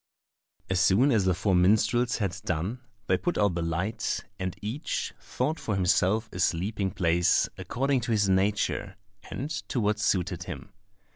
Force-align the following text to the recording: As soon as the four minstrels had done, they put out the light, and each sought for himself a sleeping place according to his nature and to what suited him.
As 0.67 0.79
soon 0.79 1.11
as 1.11 1.25
the 1.25 1.35
four 1.35 1.53
minstrels 1.53 2.17
had 2.17 2.35
done, 2.43 2.79
they 3.05 3.17
put 3.19 3.37
out 3.37 3.53
the 3.53 3.61
light, 3.61 4.21
and 4.39 4.55
each 4.59 5.13
sought 5.19 5.59
for 5.59 5.75
himself 5.75 6.27
a 6.33 6.39
sleeping 6.39 6.89
place 6.89 7.47
according 7.55 8.01
to 8.01 8.11
his 8.11 8.27
nature 8.27 8.95
and 9.29 9.51
to 9.69 9.79
what 9.79 9.99
suited 9.99 10.45
him. 10.45 10.73